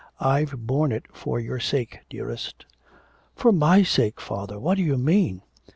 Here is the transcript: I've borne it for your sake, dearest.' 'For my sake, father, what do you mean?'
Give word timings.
I've 0.19 0.55
borne 0.65 0.91
it 0.91 1.05
for 1.13 1.39
your 1.39 1.59
sake, 1.59 1.99
dearest.' 2.09 2.65
'For 3.35 3.51
my 3.51 3.83
sake, 3.83 4.19
father, 4.19 4.59
what 4.59 4.77
do 4.77 4.81
you 4.81 4.97
mean?' 4.97 5.43